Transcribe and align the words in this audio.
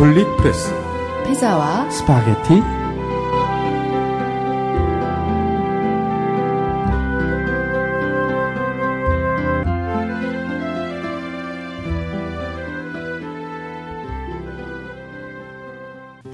가톨릭 0.00 0.26
프레스 0.38 0.72
피자와 1.26 1.90
스파게티 1.90 2.62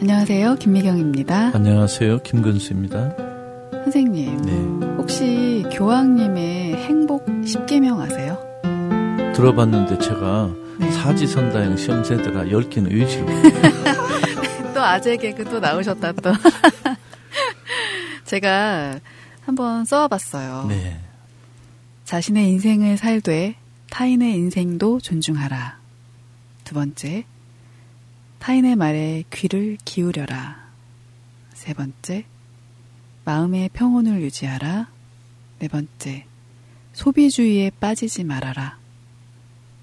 안녕하세요. 0.00 0.54
김미경입니다. 0.60 1.50
안녕하세요. 1.52 2.18
김근수입니다. 2.18 3.16
선생님, 3.82 4.42
네. 4.42 4.52
혹시 4.96 5.64
교황님의 5.72 6.76
행복 6.84 7.26
10계명 7.26 7.98
아세요? 7.98 8.38
들어봤는데 9.34 9.98
제가 9.98 10.50
네. 10.54 10.65
사지선다형 10.78 11.76
시험 11.76 12.04
세대라 12.04 12.44
10개는 12.44 12.92
의지로. 12.92 13.26
또 14.74 14.82
아재 14.82 15.16
개그 15.16 15.44
또 15.44 15.58
나오셨다 15.58 16.12
또. 16.12 16.32
제가 18.24 19.00
한번 19.42 19.84
써와봤어요. 19.84 20.66
네. 20.68 21.00
자신의 22.04 22.48
인생을 22.50 22.96
살되 22.96 23.56
타인의 23.90 24.34
인생도 24.34 25.00
존중하라. 25.00 25.78
두 26.64 26.74
번째, 26.74 27.24
타인의 28.40 28.76
말에 28.76 29.24
귀를 29.32 29.78
기울여라. 29.84 30.66
세 31.54 31.72
번째, 31.72 32.24
마음의 33.24 33.70
평온을 33.72 34.20
유지하라. 34.20 34.88
네 35.60 35.68
번째, 35.68 36.26
소비주의에 36.92 37.70
빠지지 37.80 38.24
말아라. 38.24 38.78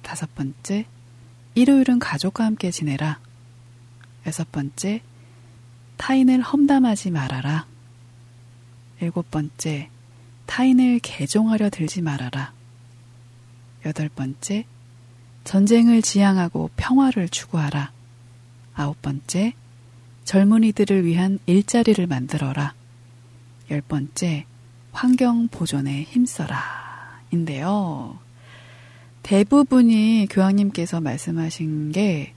다섯 0.04 0.34
번째, 0.36 0.86
일요일은 1.56 1.98
가족과 1.98 2.46
함께 2.46 2.70
지내라. 2.70 3.20
여섯 4.28 4.52
번째, 4.52 5.02
타인을 5.98 6.42
험담하지 6.42 7.10
말아라. 7.10 7.66
일곱 9.02 9.32
번째, 9.32 9.90
타인을 10.46 11.00
개종하려 11.00 11.70
들지 11.70 12.02
말아라. 12.02 12.54
여덟 13.86 14.10
번째, 14.10 14.66
전쟁을 15.44 16.02
지향하고 16.02 16.70
평화를 16.76 17.28
추구하라. 17.30 17.92
아홉 18.76 19.02
번째, 19.02 19.54
젊은이들을 20.26 21.06
위한 21.06 21.40
일자리를 21.46 22.06
만들어라. 22.08 22.74
열 23.72 23.82
번째, 23.82 24.46
환경 24.92 25.48
보존에 25.48 26.04
힘써라. 26.04 27.22
인데요. 27.32 28.20
대부분이 29.24 30.28
교황님께서 30.30 31.02
말씀하신 31.02 31.92
게 31.92 32.34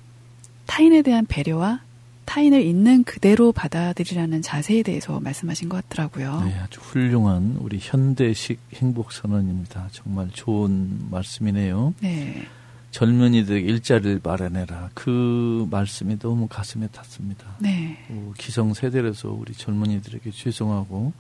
타인에 0.67 1.03
대한 1.03 1.27
배려와 1.27 1.81
타인을 2.25 2.63
있는 2.63 3.05
그대로 3.05 3.53
받아들이라는 3.53 4.43
자세에 4.43 4.83
대해서 4.83 5.21
말씀하신 5.21 5.69
것 5.69 5.89
같더라고요. 5.89 6.43
네, 6.45 6.55
아주 6.59 6.81
훌륭한 6.81 7.57
우리 7.61 7.79
현대식 7.81 8.59
행복 8.75 9.13
선언입니다. 9.13 9.89
정말 9.93 10.29
좋은 10.33 11.09
말씀이네요. 11.11 11.95
네. 12.01 12.47
젊은이들 12.91 13.63
일자리를 13.69 14.21
마련해라. 14.23 14.91
그 14.95 15.67
말씀이 15.71 16.19
너무 16.19 16.49
가슴에 16.49 16.89
닿습니다. 16.89 17.45
네. 17.59 17.99
어, 18.09 18.33
기성 18.39 18.75
세대로서 18.75 19.31
우리 19.31 19.53
젊은이들에게 19.53 20.31
죄송하고 20.31 21.13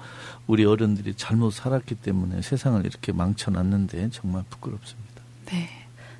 우리 0.46 0.64
어른들이 0.64 1.14
잘못 1.14 1.52
살았기 1.52 1.96
때문에 1.96 2.40
세상을 2.40 2.84
이렇게 2.84 3.12
망쳐놨는데 3.12 4.08
정말 4.10 4.42
부끄럽습니다. 4.48 5.05
네. 5.46 5.68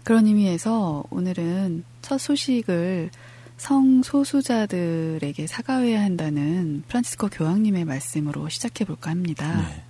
그런 0.05 0.27
의미에서 0.27 1.05
오늘은 1.11 1.85
첫 2.03 2.19
소식을 2.19 3.11
성소수자들에게 3.57 5.47
사과해야 5.47 6.03
한다는 6.03 6.83
프란치스코 6.89 7.29
교황님의 7.29 7.85
말씀으로 7.85 8.49
시작해 8.49 8.85
볼까 8.85 9.11
합니다. 9.11 9.63
네. 9.63 9.83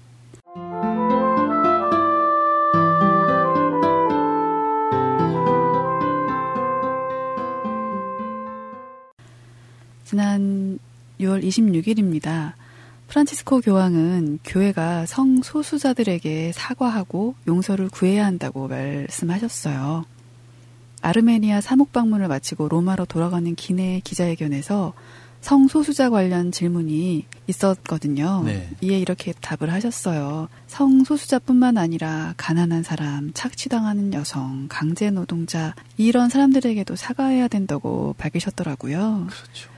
지난 10.04 10.78
6월 11.20 11.42
26일입니다. 11.42 12.54
프란치스코 13.16 13.62
교황은 13.62 14.40
교회가 14.44 15.06
성소수자들에게 15.06 16.52
사과하고 16.52 17.34
용서를 17.48 17.88
구해야 17.88 18.26
한다고 18.26 18.68
말씀하셨어요. 18.68 20.04
아르메니아 21.00 21.62
사목 21.62 21.94
방문을 21.94 22.28
마치고 22.28 22.68
로마로 22.68 23.06
돌아가는 23.06 23.54
기내 23.54 24.02
기자회견에서 24.04 24.92
성소수자 25.40 26.10
관련 26.10 26.52
질문이 26.52 27.24
있었거든요. 27.46 28.42
네. 28.44 28.68
이에 28.82 28.98
이렇게 28.98 29.32
답을 29.40 29.72
하셨어요. 29.72 30.48
성소수자뿐만 30.66 31.78
아니라 31.78 32.34
가난한 32.36 32.82
사람, 32.82 33.30
착취당하는 33.32 34.12
여성, 34.12 34.66
강제 34.68 35.08
노동자 35.10 35.74
이런 35.96 36.28
사람들에게도 36.28 36.96
사과해야 36.96 37.48
된다고 37.48 38.14
밝히셨더라고요. 38.18 39.28
그렇죠. 39.30 39.75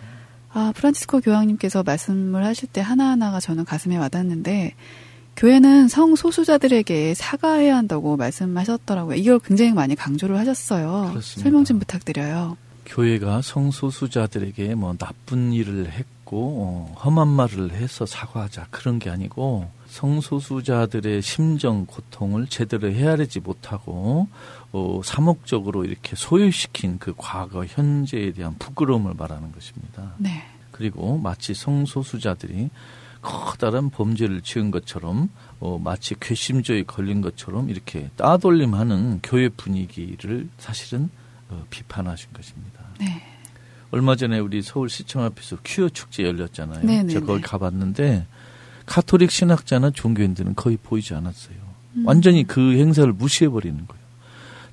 아, 0.53 0.73
프란치스코 0.75 1.21
교황님께서 1.21 1.83
말씀을 1.83 2.45
하실 2.45 2.69
때 2.69 2.81
하나하나가 2.81 3.41
저는 3.41 3.65
가슴에 3.65 3.97
와닿는데, 3.97 4.75
교회는 5.37 5.87
성소수자들에게 5.87 7.15
사과해야 7.15 7.77
한다고 7.77 8.17
말씀하셨더라고요. 8.17 9.15
이걸 9.15 9.39
굉장히 9.39 9.73
많이 9.73 9.95
강조를 9.95 10.37
하셨어요. 10.37 11.11
그렇습니다. 11.11 11.43
설명 11.43 11.65
좀 11.65 11.79
부탁드려요. 11.79 12.57
교회가 12.87 13.43
성소수자들에게 13.43 14.75
뭐 14.75 14.97
나쁜 14.99 15.53
일을 15.53 15.93
했고 15.93 16.91
어, 16.91 16.95
험한 17.05 17.29
말을 17.29 17.71
해서 17.73 18.05
사과하자 18.05 18.67
그런 18.71 18.99
게 18.99 19.11
아니고 19.11 19.71
성소수자들의 19.87 21.23
심정 21.23 21.87
고통을 21.87 22.49
제대로 22.49 22.89
헤아리지 22.91 23.41
못하고 23.41 24.27
어, 24.73 25.01
사목적으로 25.03 25.85
이렇게 25.85 26.15
소유시킨 26.15 26.99
그 26.99 27.15
과거 27.17 27.65
현재에 27.65 28.33
대한 28.33 28.57
부끄러움을 28.59 29.15
말하는 29.15 29.53
것입니다. 29.53 30.15
네. 30.19 30.43
그리고 30.71 31.19
마치 31.19 31.55
성소수자들이 31.55 32.71
커다란 33.21 33.91
범죄를 33.91 34.43
지은 34.43 34.71
것처럼 34.71 35.31
어, 35.59 35.79
마치 35.83 36.15
괘씸죄에 36.19 36.85
걸린 36.85 37.21
것처럼 37.21 37.69
이렇게 37.69 38.11
따돌림하는 38.17 39.21
교회 39.23 39.49
분위기를 39.49 40.49
사실은 40.59 41.11
어, 41.49 41.65
비판하신 41.71 42.31
것입니다. 42.33 42.81
네. 43.01 43.23
얼마 43.91 44.17
전에 44.17 44.39
우리 44.39 44.61
서울시청 44.63 45.25
앞에서 45.25 45.57
퀴어 45.65 45.89
축제 45.89 46.23
열렸잖아요. 46.23 46.85
네네네. 46.85 47.13
제가 47.13 47.27
거기 47.27 47.43
가봤는데 47.43 48.27
카톨릭 48.87 49.31
신학자나 49.31 49.91
종교인들은 49.91 50.55
거의 50.55 50.77
보이지 50.77 51.15
않았어요. 51.15 51.57
음. 51.97 52.07
완전히 52.07 52.45
그 52.45 52.77
행사를 52.79 53.11
무시해버리는 53.13 53.87
거예요. 53.87 53.98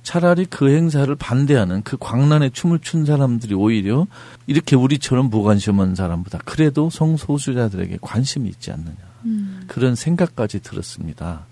차라리 0.06 0.44
그 0.44 0.70
행사를 0.70 1.12
반대하는 1.16 1.82
그 1.82 1.96
광란에 1.98 2.50
춤을 2.50 2.78
춘 2.78 3.04
사람들이 3.04 3.54
오히려 3.54 4.06
이렇게 4.46 4.76
우리처럼 4.76 5.30
무관심한 5.30 5.96
사람보다 5.96 6.38
그래도 6.44 6.90
성소수자들에게 6.90 7.98
관심이 8.00 8.48
있지 8.48 8.70
않느냐. 8.70 8.94
음. 9.24 9.64
그런 9.66 9.96
생각까지 9.96 10.60
들었습니다. 10.60 11.44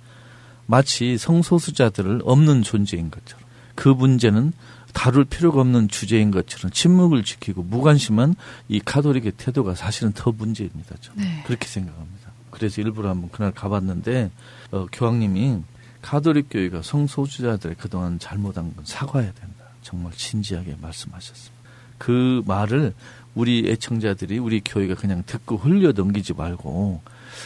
마치 0.67 1.19
성소수자들을 1.19 2.21
없는 2.23 2.63
존재인 2.63 3.11
것처럼 3.11 3.45
그 3.75 3.89
문제는 3.89 4.53
다룰 4.93 5.25
필요가 5.25 5.61
없는 5.61 5.89
주제인 5.89 6.31
것처럼 6.31 6.71
침묵을 6.71 7.25
지키고 7.25 7.65
무관심한 7.65 8.37
이 8.69 8.79
카톨릭의 8.79 9.33
태도가 9.37 9.75
사실은 9.75 10.13
더 10.13 10.31
문제입니다. 10.31 10.95
저는 11.01 11.25
네. 11.25 11.43
그렇게 11.45 11.67
생각합니다. 11.67 12.31
그래서 12.51 12.81
일부러 12.81 13.09
한번 13.09 13.31
그날 13.33 13.51
가봤는데 13.51 14.31
어, 14.71 14.87
교황님이 14.93 15.59
카톨릭 16.05 16.49
교회가 16.51 16.83
성소수자들의 16.83 17.77
그동안 17.79 18.19
잘못한 18.19 18.75
건 18.77 18.85
사과해야 18.85 19.33
된다. 19.33 19.65
정말 19.81 20.13
진지하게 20.13 20.77
말씀하셨습니다. 20.81 21.55
그 21.97 22.43
말을 22.47 22.93
우리 23.35 23.67
애청자들이 23.71 24.39
우리 24.39 24.61
교회가 24.61 24.97
그냥 24.97 25.23
듣고 25.25 25.57
흘려 25.57 25.93
넘기지 25.93 26.35
말고 26.35 27.01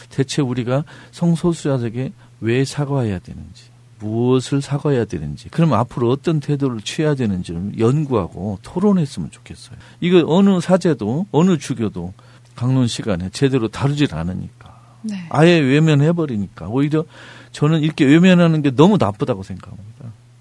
대체 0.09 0.41
우리가 0.41 0.83
성소수자들에게 1.11 2.11
왜 2.41 2.65
사과해야 2.65 3.19
되는지 3.19 3.69
무엇을 3.99 4.61
사과해야 4.61 5.05
되는지 5.05 5.49
그럼 5.49 5.73
앞으로 5.73 6.09
어떤 6.09 6.41
태도를 6.41 6.81
취해야 6.81 7.15
되는지를 7.15 7.79
연구하고 7.79 8.59
토론했으면 8.61 9.31
좋겠어요. 9.31 9.77
이거 10.01 10.23
어느 10.27 10.59
사제도 10.59 11.27
어느 11.31 11.57
주교도 11.57 12.13
강론 12.55 12.87
시간에 12.87 13.29
제대로 13.29 13.69
다루질 13.69 14.13
않으니까 14.13 14.79
네. 15.01 15.25
아예 15.29 15.59
외면해버리니까 15.59 16.67
오히려 16.67 17.05
저는 17.51 17.81
이렇게 17.81 18.05
외면하는 18.05 18.61
게 18.61 18.71
너무 18.71 18.97
나쁘다고 18.97 19.43
생각합니다. 19.43 19.89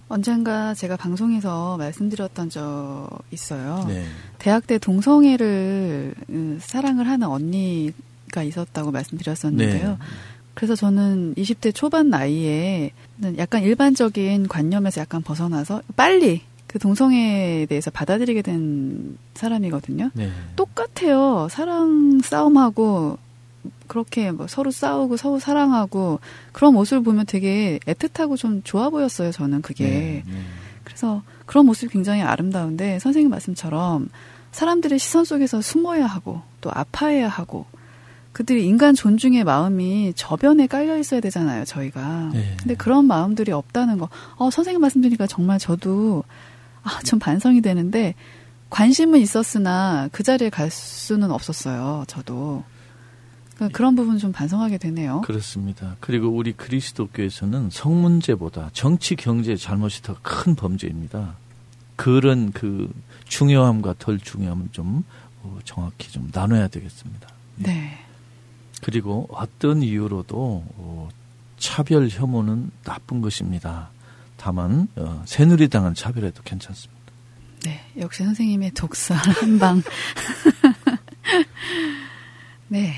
언젠가 0.08 0.72
제가 0.74 0.96
방송에서 0.96 1.76
말씀드렸던 1.76 2.48
적 2.50 3.08
있어요. 3.30 3.84
네. 3.88 4.04
대학 4.38 4.66
때 4.66 4.78
동성애를 4.78 6.14
음, 6.30 6.58
사랑을 6.62 7.08
하는 7.08 7.28
언니가 7.28 8.42
있었다고 8.42 8.90
말씀드렸었는데요. 8.90 9.88
네. 9.90 9.96
그래서 10.54 10.74
저는 10.74 11.34
20대 11.36 11.74
초반 11.74 12.08
나이에 12.08 12.90
약간 13.36 13.62
일반적인 13.62 14.48
관념에서 14.48 15.02
약간 15.02 15.22
벗어나서 15.22 15.82
빨리 15.94 16.42
그 16.66 16.78
동성애에 16.78 17.66
대해서 17.66 17.90
받아들이게 17.90 18.42
된 18.42 19.18
사람이거든요. 19.34 20.10
네. 20.14 20.30
똑같아요. 20.56 21.48
사랑 21.50 22.20
싸움하고 22.22 23.18
그렇게 23.88 24.30
뭐 24.30 24.46
서로 24.46 24.70
싸우고 24.70 25.16
서로 25.16 25.38
사랑하고 25.40 26.20
그런 26.52 26.74
모습을 26.74 27.02
보면 27.02 27.26
되게 27.26 27.80
애틋하고 27.86 28.36
좀 28.36 28.62
좋아 28.62 28.90
보였어요. 28.90 29.32
저는 29.32 29.62
그게. 29.62 29.84
네, 29.84 30.22
네. 30.26 30.40
그래서 30.84 31.22
그런 31.46 31.66
모습이 31.66 31.92
굉장히 31.92 32.22
아름다운데 32.22 32.98
선생님 33.00 33.30
말씀처럼 33.30 34.08
사람들의 34.52 34.98
시선 34.98 35.24
속에서 35.24 35.60
숨어야 35.60 36.06
하고 36.06 36.40
또 36.60 36.70
아파해야 36.72 37.28
하고 37.28 37.66
그들이 38.32 38.64
인간 38.66 38.94
존중의 38.94 39.44
마음이 39.44 40.12
저변에 40.14 40.68
깔려 40.68 40.96
있어야 40.96 41.20
되잖아요, 41.20 41.64
저희가. 41.64 42.30
네. 42.32 42.54
근데 42.60 42.74
그런 42.76 43.06
마음들이 43.06 43.50
없다는 43.50 43.98
거. 43.98 44.08
어, 44.36 44.50
선생님 44.50 44.80
말씀 44.80 45.00
드리니까 45.00 45.26
정말 45.26 45.58
저도 45.58 46.22
아, 46.82 47.00
좀 47.04 47.18
반성이 47.18 47.60
되는데 47.60 48.14
관심은 48.70 49.18
있었으나 49.20 50.08
그 50.12 50.22
자리에 50.22 50.50
갈 50.50 50.70
수는 50.70 51.30
없었어요, 51.30 52.04
저도. 52.06 52.62
그러니까 53.58 53.76
그런 53.76 53.96
부분 53.96 54.18
좀 54.18 54.30
반성하게 54.30 54.78
되네요. 54.78 55.20
그렇습니다. 55.22 55.96
그리고 55.98 56.28
우리 56.28 56.52
그리스도교에서는 56.52 57.70
성 57.70 58.00
문제보다 58.00 58.70
정치 58.72 59.16
경제 59.16 59.56
잘못이 59.56 60.02
더 60.02 60.14
큰 60.22 60.54
범죄입니다. 60.54 61.34
그런 61.96 62.52
그 62.52 62.88
중요함과 63.26 63.96
덜 63.98 64.20
중요함은 64.20 64.68
좀 64.70 65.02
어, 65.42 65.58
정확히 65.64 66.12
좀 66.12 66.30
나눠야 66.32 66.68
되겠습니다. 66.68 67.28
네. 67.56 67.98
그리고 68.82 69.26
어떤 69.32 69.82
이유로도 69.82 70.64
어, 70.76 71.08
차별 71.58 72.08
혐오는 72.08 72.70
나쁜 72.84 73.20
것입니다. 73.20 73.90
다만 74.36 74.86
어, 74.94 75.20
새누리당은 75.26 75.94
차별해도 75.94 76.42
괜찮습니다. 76.44 76.96
네, 77.64 77.80
역시 77.98 78.22
선생님의 78.22 78.70
독설 78.74 79.16
한 79.40 79.58
방. 79.58 79.82
네. 82.68 82.94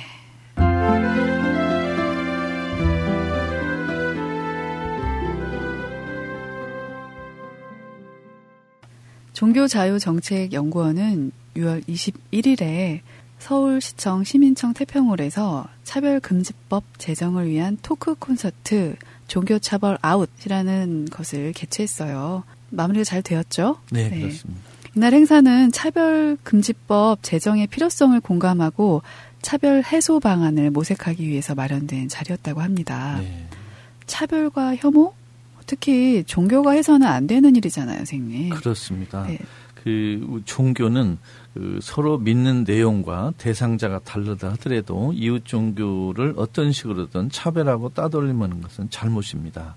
종교자유정책연구원은 9.41 11.33
6월 11.57 11.83
21일에 11.89 13.01
서울시청 13.39 14.23
시민청 14.23 14.75
태평홀에서 14.75 15.67
차별금지법 15.83 16.85
제정을 16.99 17.49
위한 17.49 17.79
토크 17.81 18.15
콘서트 18.15 18.97
종교차별 19.29 19.99
아웃이라는 20.03 21.07
것을 21.07 21.53
개최했어요. 21.55 22.45
마무리가 22.69 23.05
잘 23.05 23.23
되었죠? 23.23 23.79
네, 23.91 24.11
네. 24.11 24.21
그렇습니다. 24.21 24.61
이날 24.95 25.15
행사는 25.15 25.73
차별금지법 25.73 27.23
제정의 27.23 27.67
필요성을 27.69 28.21
공감하고 28.21 29.03
차별 29.43 29.83
해소 29.83 30.21
방안을 30.21 30.71
모색하기 30.71 31.27
위해서 31.27 31.55
마련된 31.55 32.09
자리였다고 32.09 32.61
합니다. 32.61 33.19
네. 33.21 33.47
차별과 34.07 34.77
혐오? 34.77 35.15
특히 35.67 36.25
종교가 36.25 36.73
해서는 36.73 37.07
안 37.07 37.27
되는 37.27 37.55
일이잖아요, 37.55 37.99
선생님. 37.99 38.51
그렇습니다. 38.51 39.27
네. 39.27 39.39
그 39.83 40.43
종교는 40.45 41.19
그 41.55 41.79
서로 41.83 42.19
믿는 42.19 42.65
내용과 42.65 43.33
대상자가 43.39 44.01
다르다 44.01 44.51
하더라도 44.53 45.13
이웃 45.15 45.45
종교를 45.45 46.35
어떤 46.37 46.73
식으로든 46.73 47.31
차별하고 47.31 47.91
따돌림하는 47.91 48.61
것은 48.61 48.91
잘못입니다. 48.91 49.77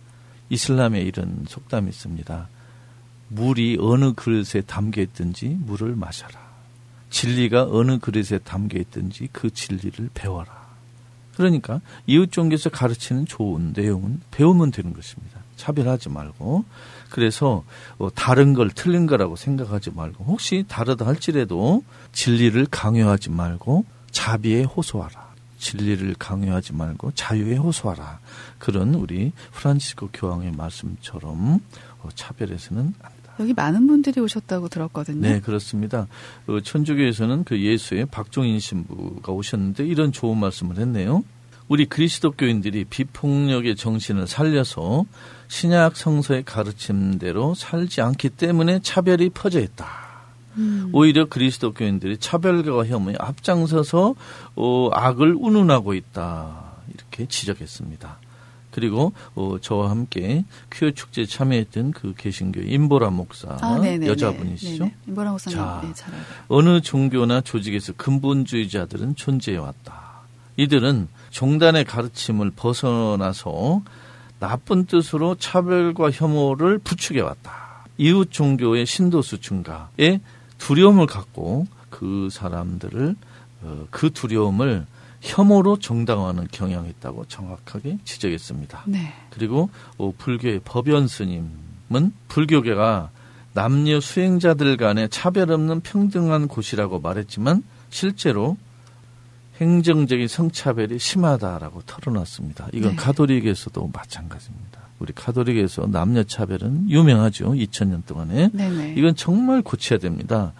이슬람에 0.50 1.02
이런 1.02 1.46
속담이 1.48 1.90
있습니다. 1.90 2.50
물이 3.30 3.78
어느 3.80 4.14
그릇에 4.14 4.62
담겨 4.66 5.02
있든지 5.02 5.58
물을 5.62 5.96
마셔라. 5.96 6.53
진리가 7.14 7.68
어느 7.70 8.00
그릇에 8.00 8.40
담겨 8.44 8.80
있든지 8.80 9.30
그 9.32 9.52
진리를 9.52 10.10
배워라. 10.16 10.64
그러니까 11.36 11.80
이웃 12.08 12.32
종교에서 12.32 12.70
가르치는 12.70 13.28
좋은 13.28 13.72
내용은 13.76 14.20
배우면 14.32 14.72
되는 14.72 14.94
것입니다. 14.94 15.40
차별하지 15.56 16.10
말고 16.10 16.66
그래서 17.10 17.64
어, 18.00 18.10
다른 18.14 18.54
걸 18.54 18.72
틀린 18.72 19.06
거라고 19.06 19.36
생각하지 19.36 19.92
말고 19.92 20.26
혹시 20.26 20.66
다르다 20.68 21.06
할지라도 21.06 21.84
진리를 22.12 22.66
강요하지 22.72 23.30
말고 23.30 23.86
자비에 24.10 24.64
호소하라. 24.64 25.34
진리를 25.60 26.16
강요하지 26.18 26.74
말고 26.74 27.12
자유에 27.12 27.58
호소하라. 27.58 28.20
그런 28.58 28.96
우리 28.96 29.32
프란치스코 29.52 30.10
교황의 30.14 30.52
말씀처럼 30.54 31.60
어, 32.02 32.10
차별해서는 32.16 32.96
안 33.02 33.23
여기 33.40 33.54
많은 33.54 33.88
분들이 33.88 34.22
오셨다고 34.22 34.70
들었거든요. 34.70 35.22
네, 35.22 35.40
그렇습니다. 35.40 36.08
어, 36.48 36.60
천주교에서는 36.62 37.44
그 37.44 37.60
예수의 37.60 38.06
박종인 38.06 38.60
신부가 38.60 39.32
오셨는데 39.32 39.86
이런 39.86 40.12
좋은 40.12 40.38
말씀을 40.38 40.78
했네요. 40.78 41.24
우리 41.68 41.86
그리스도교인들이 41.86 42.86
비폭력의 42.86 43.76
정신을 43.76 44.28
살려서 44.28 45.06
신약 45.48 45.96
성서의 45.96 46.44
가르침대로 46.44 47.56
살지 47.56 48.02
않기 48.02 48.30
때문에 48.30 48.80
차별이 48.84 49.30
퍼져 49.30 49.60
있다. 49.60 49.88
음. 50.58 50.90
오히려 50.94 51.26
그리스도교인들이 51.26 52.18
차별과 52.18 52.86
혐오에 52.86 53.16
앞장서서 53.18 54.16
어, 54.56 54.90
악을 54.92 55.36
운운하고 55.40 55.94
있다. 55.94 56.74
이렇게 56.94 57.26
지적했습니다. 57.28 58.18
그리고 58.74 59.14
어, 59.36 59.58
저와 59.62 59.92
함께 59.92 60.44
퀴어 60.72 60.92
축제에 60.92 61.26
참여했던 61.26 61.92
그 61.92 62.14
개신교 62.18 62.62
임보라 62.62 63.12
목사 63.12 63.50
아, 63.62 63.80
여자분이시죠. 63.86 64.84
네네. 64.86 64.96
임보라 65.08 65.32
목사님 65.32 65.58
자, 65.58 65.82
네, 65.84 65.94
어느 66.48 66.82
종교나 66.82 67.42
조직에서 67.42 67.94
근본주의자들은 67.94 69.16
존재해 69.16 69.58
왔다. 69.58 70.24
이들은 70.58 71.08
종단의 71.30 71.86
가르침을 71.86 72.52
벗어나서 72.56 73.84
나쁜 74.40 74.86
뜻으로 74.86 75.36
차별과 75.36 76.12
혐오를 76.12 76.80
부추겨 76.80 77.24
왔다. 77.24 77.86
이웃 77.98 78.32
종교의 78.32 78.88
신도수 78.88 79.40
증가에 79.40 80.20
두려움을 80.58 81.06
갖고 81.06 81.68
그 81.90 82.28
사람들을 82.32 83.16
어, 83.62 83.88
그 83.92 84.12
두려움을 84.12 84.86
혐오로 85.24 85.80
정당화하는 85.80 86.48
경향이 86.52 86.90
있다고 86.90 87.26
정확하게 87.26 87.98
지적했습니다. 88.04 88.84
네. 88.88 89.14
그리고 89.30 89.70
어, 89.98 90.14
불교의 90.18 90.62
법연 90.66 91.08
스님은 91.08 92.14
불교계가 92.28 93.10
남녀 93.54 94.00
수행자들 94.02 94.76
간의 94.78 95.08
차별 95.10 95.52
없는 95.52 95.80
평등한 95.80 96.48
곳이라고 96.48 97.00
말했지만 97.00 97.64
실제로 97.90 98.58
행정적인 99.62 100.28
성차별이 100.28 101.00
심하다라고 101.00 101.84
털어놨습니다. 101.86 102.68
이건 102.74 102.92
네. 102.92 102.96
카톨릭에서도 102.98 103.92
마찬가지입니다. 103.94 104.82
우리 105.00 105.14
카톨릭에서 105.14 105.88
남녀 105.88 106.24
차별은 106.24 106.90
유명하죠. 106.90 107.52
2000년 107.52 108.06
동안에. 108.06 108.50
네네. 108.52 108.96
이건 108.98 109.16
정말 109.16 109.62
고쳐야 109.62 110.00
됩니다. 110.00 110.54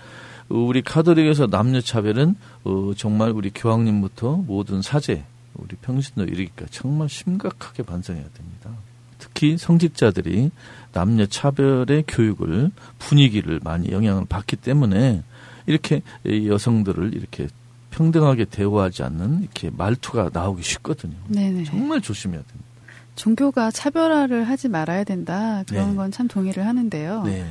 우리 0.50 0.82
카톨릭에서 0.82 1.48
남녀 1.48 1.82
차별은 1.82 2.36
어, 2.64 2.92
정말 2.96 3.32
우리 3.32 3.50
교황님부터 3.50 4.38
모든 4.38 4.82
사제, 4.82 5.24
우리 5.56 5.76
평신도 5.78 6.26
이르기까 6.26 6.66
정말 6.72 7.10
심각하게 7.10 7.84
반성해야 7.84 8.26
됩니다. 8.34 8.72
특히 9.20 9.58
성직자들이 9.58 10.52
남녀 10.92 11.26
차별의 11.26 12.04
교육을 12.08 12.72
분위기를 13.00 13.60
많이 13.64 13.92
영향을 13.92 14.26
받기 14.26 14.58
때문에 14.58 15.24
이렇게 15.66 16.02
여성들을 16.26 17.14
이렇게 17.14 17.48
평등하게 17.92 18.46
대우하지 18.46 19.04
않는 19.04 19.42
이렇게 19.42 19.70
말투가 19.70 20.32
나오기 20.34 20.64
쉽거든요. 20.64 21.16
네네. 21.28 21.64
정말 21.66 22.02
조심해야 22.02 22.42
됩니다. 22.42 22.74
종교가 23.16 23.72
차별화를 23.72 24.44
하지 24.46 24.68
말아야 24.68 25.04
된다. 25.04 25.64
그런 25.68 25.92
네. 25.92 25.96
건참 25.96 26.28
동의를 26.28 26.66
하는데요. 26.66 27.24
네. 27.24 27.46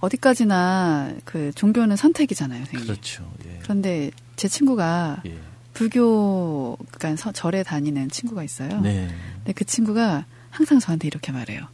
어디까지나 0.00 1.12
그 1.24 1.52
종교는 1.54 1.96
선택이잖아요, 1.96 2.64
선생님. 2.64 2.86
그렇죠. 2.86 3.30
예. 3.46 3.58
그런데 3.62 4.10
제 4.36 4.48
친구가 4.48 5.22
예. 5.26 5.38
불교 5.74 6.76
그러니까 6.90 7.32
절에 7.32 7.62
다니는 7.62 8.10
친구가 8.10 8.42
있어요. 8.42 8.80
네. 8.80 9.08
근데 9.36 9.52
그 9.52 9.64
친구가 9.64 10.24
항상 10.50 10.78
저한테 10.78 11.06
이렇게 11.06 11.32
말해요. 11.32 11.66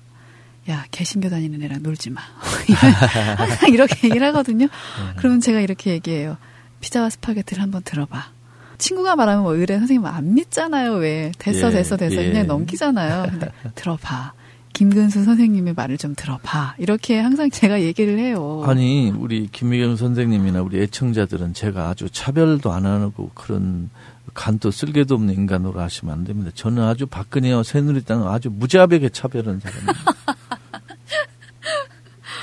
야, 0.69 0.85
개신교 0.91 1.31
다니는 1.31 1.63
애랑 1.63 1.83
놀지 1.83 2.11
마. 2.11 2.21
항상 3.37 3.71
이렇게 3.71 4.09
얘기를 4.09 4.27
하거든요. 4.29 4.67
네. 4.67 5.13
그러면 5.17 5.41
제가 5.41 5.61
이렇게 5.61 5.93
얘기해요. 5.93 6.37
피자와 6.81 7.11
스파게티를 7.11 7.63
한번 7.63 7.83
들어봐. 7.83 8.33
친구가 8.79 9.17
말하면 9.17 9.45
뭐 9.45 9.55
의뢰 9.55 9.79
선생님 9.79 10.05
안 10.05 10.35
믿잖아요. 10.35 10.95
왜 10.95 11.33
됐어 11.39 11.69
예, 11.69 11.73
됐어 11.73 11.97
됐어 11.97 12.17
예. 12.23 12.29
그냥 12.29 12.47
넘기잖아요. 12.47 13.31
근데 13.31 13.51
들어봐. 13.75 14.35
김근수 14.77 15.25
선생님의 15.25 15.73
말을 15.73 15.97
좀 15.97 16.15
들어봐. 16.15 16.75
이렇게 16.77 17.19
항상 17.19 17.49
제가 17.49 17.81
얘기를 17.81 18.19
해요. 18.19 18.63
아니, 18.67 19.11
우리 19.11 19.49
김미경 19.51 19.97
선생님이나 19.97 20.61
우리 20.61 20.83
애청자들은 20.83 21.55
제가 21.55 21.89
아주 21.89 22.11
차별도 22.11 22.71
안 22.73 22.85
하고 22.85 23.31
그런 23.33 23.89
간도 24.35 24.71
쓸개도 24.71 25.15
없는 25.15 25.33
인간으로 25.33 25.81
하시면 25.81 26.13
안 26.13 26.25
됩니다. 26.25 26.51
저는 26.55 26.83
아주 26.83 27.07
박근혜와 27.07 27.63
새누리당은 27.63 28.29
아주 28.29 28.51
무자백에 28.51 29.09
차별한 29.09 29.61
사람입니다. 29.61 29.95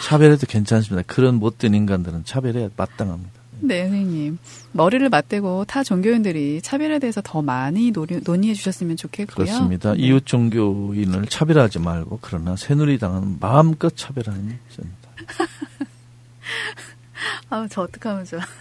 차별해도 0.01 0.47
괜찮습니다. 0.47 1.05
그런 1.05 1.35
못된 1.35 1.75
인간들은 1.75 2.25
차별해야 2.25 2.69
마땅합니다. 2.75 3.42
네, 3.63 3.83
선생님. 3.83 4.39
머리를 4.73 5.07
맞대고 5.07 5.63
타 5.65 5.83
종교인들이 5.83 6.61
차별에 6.61 6.99
대해서 6.99 7.21
더 7.23 7.41
많이 7.41 7.91
논의, 7.91 8.19
논의해 8.23 8.53
주셨으면 8.53 8.97
좋겠고요. 8.97 9.45
그렇습니다. 9.45 9.93
네. 9.93 9.99
이웃 9.99 10.25
종교인을 10.25 11.27
차별하지 11.27 11.79
말고 11.79 12.19
그러나 12.21 12.57
새누리당은 12.57 13.37
마음껏 13.39 13.95
차별하는 13.95 14.59
것입니다. 14.67 14.97
아, 17.49 17.65
저 17.69 17.83
어떡하면 17.83 18.25
좋아. 18.25 18.41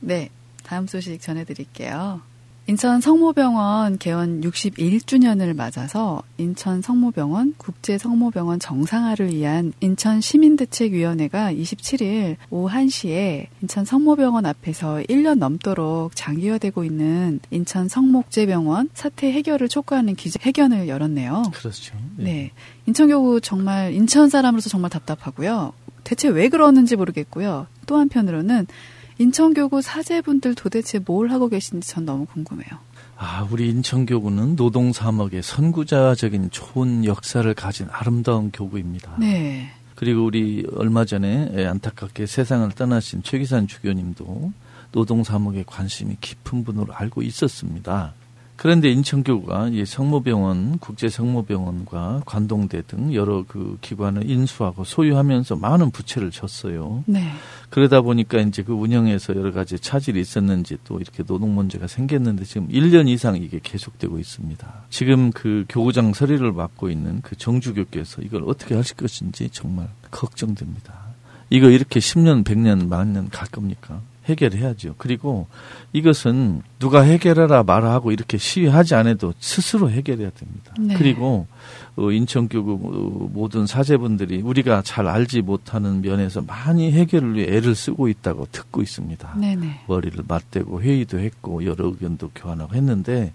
네, 0.00 0.28
다음 0.62 0.86
소식 0.86 1.18
전해드릴게요. 1.22 2.20
인천 2.66 3.02
성모병원 3.02 3.98
개원 3.98 4.40
61주년을 4.40 5.54
맞아서 5.54 6.22
인천 6.38 6.80
성모병원 6.80 7.54
국제 7.58 7.98
성모병원 7.98 8.58
정상화를 8.58 9.34
위한 9.34 9.74
인천 9.80 10.22
시민대책위원회가 10.22 11.52
27일 11.52 12.36
오후 12.48 12.70
1시에 12.70 13.48
인천 13.60 13.84
성모병원 13.84 14.46
앞에서 14.46 15.02
1년 15.10 15.40
넘도록 15.40 16.16
장기화되고 16.16 16.84
있는 16.84 17.40
인천 17.50 17.86
성목제병원 17.90 18.88
사태 18.94 19.30
해결을 19.30 19.68
촉구하는 19.68 20.14
기자 20.14 20.38
회견을 20.44 20.88
열었네요. 20.88 21.42
그렇죠. 21.52 21.94
네. 22.16 22.24
네. 22.24 22.50
인천교구 22.86 23.42
정말 23.42 23.92
인천 23.92 24.30
사람으로서 24.30 24.70
정말 24.70 24.88
답답하고요. 24.88 25.74
대체 26.02 26.28
왜 26.28 26.48
그러는지 26.48 26.96
모르겠고요. 26.96 27.66
또 27.86 27.98
한편으로는 27.98 28.66
인천교구 29.18 29.82
사제분들 29.82 30.54
도대체 30.54 30.98
뭘 30.98 31.30
하고 31.30 31.48
계신지 31.48 31.88
전 31.88 32.04
너무 32.04 32.26
궁금해요. 32.26 32.68
아, 33.16 33.46
우리 33.50 33.68
인천교구는 33.70 34.56
노동사목의 34.56 35.42
선구자적인 35.42 36.50
좋은 36.50 37.04
역사를 37.04 37.52
가진 37.54 37.86
아름다운 37.90 38.50
교구입니다. 38.50 39.16
네. 39.18 39.70
그리고 39.94 40.24
우리 40.24 40.66
얼마 40.74 41.04
전에 41.04 41.66
안타깝게 41.66 42.26
세상을 42.26 42.68
떠나신 42.72 43.22
최기산 43.22 43.68
주교님도 43.68 44.52
노동 44.90 45.22
사목에 45.22 45.64
관심이 45.66 46.16
깊은 46.20 46.64
분으로 46.64 46.92
알고 46.92 47.22
있었습니다. 47.22 48.14
그런데 48.64 48.90
인천교구가 48.92 49.68
이 49.72 49.84
성모병원, 49.84 50.78
국제성모병원과 50.78 52.22
관동대 52.24 52.80
등 52.86 53.12
여러 53.12 53.44
그 53.46 53.76
기관을 53.82 54.30
인수하고 54.30 54.84
소유하면서 54.84 55.56
많은 55.56 55.90
부채를 55.90 56.30
졌어요. 56.30 57.04
네. 57.04 57.28
그러다 57.68 58.00
보니까 58.00 58.40
이제 58.40 58.62
그 58.62 58.72
운영에서 58.72 59.36
여러 59.36 59.52
가지 59.52 59.78
차질이 59.78 60.18
있었는지 60.18 60.78
또 60.84 60.98
이렇게 60.98 61.22
노동 61.24 61.54
문제가 61.54 61.86
생겼는데 61.86 62.44
지금 62.46 62.68
1년 62.68 63.06
이상 63.06 63.36
이게 63.36 63.60
계속되고 63.62 64.18
있습니다. 64.18 64.66
지금 64.88 65.30
그 65.30 65.66
교구장 65.68 66.14
서리를 66.14 66.50
맡고 66.50 66.88
있는 66.88 67.20
그 67.20 67.36
정주교께서 67.36 68.22
이걸 68.22 68.44
어떻게 68.46 68.74
하실 68.74 68.96
것인지 68.96 69.50
정말 69.52 69.90
걱정됩니다. 70.10 70.94
이거 71.50 71.68
이렇게 71.68 72.00
10년, 72.00 72.44
100년, 72.44 72.88
만 72.88 73.12
년 73.12 73.28
갈 73.28 73.46
겁니까? 73.48 74.00
해결해야죠. 74.26 74.94
그리고 74.98 75.46
이것은 75.92 76.62
누가 76.78 77.02
해결하라 77.02 77.62
말하고 77.62 78.12
이렇게 78.12 78.38
시위하지 78.38 78.94
않아도 78.94 79.34
스스로 79.38 79.90
해결해야 79.90 80.30
됩니다. 80.30 80.74
네. 80.78 80.94
그리고 80.94 81.46
어, 81.96 82.10
인천교구 82.10 82.72
어, 82.72 83.30
모든 83.32 83.66
사제분들이 83.66 84.40
우리가 84.42 84.82
잘 84.82 85.06
알지 85.06 85.42
못하는 85.42 86.00
면에서 86.00 86.42
많이 86.42 86.90
해결을 86.90 87.34
위해 87.34 87.56
애를 87.56 87.74
쓰고 87.74 88.08
있다고 88.08 88.48
듣고 88.50 88.82
있습니다. 88.82 89.34
네네. 89.38 89.82
머리를 89.86 90.24
맞대고 90.26 90.82
회의도 90.82 91.18
했고 91.18 91.64
여러 91.64 91.86
의견도 91.86 92.30
교환하고 92.34 92.74
했는데 92.74 93.32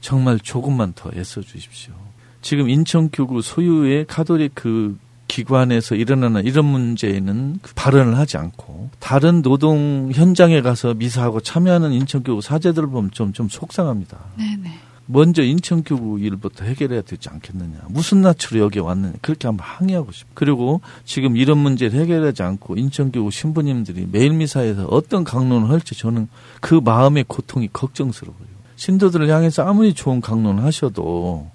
정말 0.00 0.38
조금만 0.40 0.92
더 0.94 1.10
애써 1.16 1.40
주십시오. 1.40 1.94
지금 2.42 2.68
인천교구 2.68 3.40
소유의 3.40 4.06
카톨릭 4.08 4.52
그 4.54 4.98
기관에서 5.32 5.94
일어나는 5.94 6.44
이런 6.44 6.66
문제에는 6.66 7.60
그 7.62 7.72
발언을 7.74 8.18
하지 8.18 8.36
않고 8.36 8.90
다른 8.98 9.40
노동 9.40 10.10
현장에 10.12 10.60
가서 10.60 10.92
미사하고 10.92 11.40
참여하는 11.40 11.92
인천교구 11.92 12.42
사제들을 12.42 12.88
보면 12.88 13.12
좀, 13.12 13.32
좀 13.32 13.48
속상합니다. 13.48 14.18
네네. 14.36 14.78
먼저 15.06 15.42
인천교구 15.42 16.20
일부터 16.20 16.66
해결해야 16.66 17.00
되지 17.00 17.30
않겠느냐. 17.30 17.78
무슨 17.88 18.20
낯으로 18.20 18.60
여기 18.60 18.78
왔느냐. 18.78 19.14
그렇게 19.22 19.48
한번 19.48 19.66
항의하고 19.66 20.12
싶어요. 20.12 20.32
그리고 20.34 20.82
지금 21.06 21.38
이런 21.38 21.56
문제를 21.56 21.98
해결하지 21.98 22.42
않고 22.42 22.76
인천교구 22.76 23.30
신부님들이 23.30 24.08
매일 24.12 24.34
미사에서 24.34 24.84
어떤 24.84 25.24
강론을 25.24 25.70
할지 25.70 25.96
저는 25.98 26.28
그 26.60 26.74
마음의 26.74 27.24
고통이 27.26 27.70
걱정스러워요. 27.72 28.52
신도들을 28.76 29.30
향해서 29.30 29.66
아무리 29.66 29.94
좋은 29.94 30.20
강론을 30.20 30.62
하셔도 30.62 31.50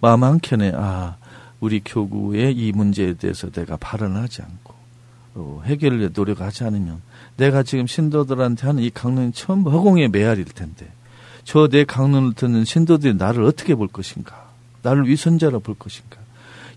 마음 0.00 0.22
한켠에 0.22 0.72
아 0.76 1.16
우리 1.62 1.80
교구의 1.84 2.56
이 2.56 2.72
문제에 2.72 3.14
대해서 3.14 3.48
내가 3.48 3.76
발언하지 3.76 4.42
않고 4.42 4.74
어, 5.34 5.62
해결을 5.64 6.10
노력하지 6.12 6.64
않으면 6.64 7.00
내가 7.36 7.62
지금 7.62 7.86
신도들한테 7.86 8.66
하는 8.66 8.82
이 8.82 8.90
강론이 8.90 9.30
전부 9.32 9.70
허공의 9.70 10.08
메아리일 10.08 10.46
텐데 10.46 10.90
저 11.44 11.68
내 11.68 11.84
강론을 11.84 12.32
듣는 12.34 12.64
신도들이 12.64 13.14
나를 13.14 13.44
어떻게 13.44 13.76
볼 13.76 13.86
것인가 13.86 14.50
나를 14.82 15.06
위선자로 15.06 15.60
볼 15.60 15.76
것인가 15.76 16.18